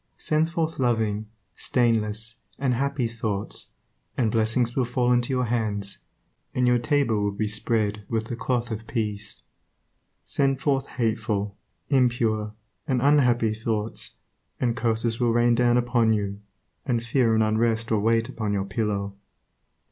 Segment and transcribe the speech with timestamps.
[0.17, 3.69] Send forth loving, stainless, and happy thoughts,
[4.17, 5.99] and blessings will fall into your hands,
[6.55, 9.43] and your table will be spread with the cloth of peace.
[10.23, 11.55] Send forth hateful,
[11.89, 12.55] impure,
[12.87, 14.15] and unhappy thoughts,
[14.59, 16.39] and curses will rain down upon you,
[16.83, 19.13] and fear and unrest will wait upon your pillow.